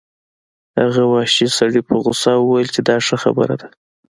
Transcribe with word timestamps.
هغه 0.79 1.03
وحشي 1.13 1.47
سړي 1.57 1.81
په 1.87 1.93
غوسه 2.03 2.31
وویل 2.37 2.69
چې 2.75 2.81
دا 2.87 2.97
ښه 3.05 3.17
خبره 3.23 3.55
ده 3.61 3.67